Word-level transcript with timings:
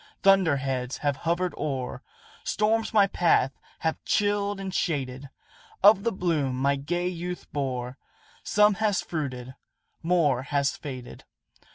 Thunder 0.23 0.57
heads 0.57 0.97
have 1.05 1.15
hovered 1.15 1.53
o'er 1.59 2.01
Storms 2.43 2.91
my 2.91 3.05
path 3.05 3.51
have 3.81 4.03
chilled 4.03 4.59
and 4.59 4.73
shaded; 4.73 5.29
Of 5.83 6.03
the 6.03 6.11
bloom 6.11 6.55
my 6.55 6.75
gay 6.75 7.07
youth 7.07 7.45
bore, 7.53 7.99
Some 8.43 8.73
has 8.81 9.01
fruited 9.03 9.53
more 10.01 10.41
has 10.41 10.75
faded." 10.75 11.23